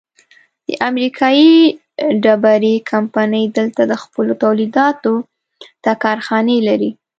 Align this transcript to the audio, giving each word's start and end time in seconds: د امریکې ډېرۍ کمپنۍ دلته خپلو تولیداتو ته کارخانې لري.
د 0.67 0.69
امریکې 0.89 1.47
ډېرۍ 2.23 2.75
کمپنۍ 2.91 3.45
دلته 3.57 3.83
خپلو 4.03 4.33
تولیداتو 4.43 5.13
ته 5.83 5.91
کارخانې 6.03 6.57
لري. 6.67 6.91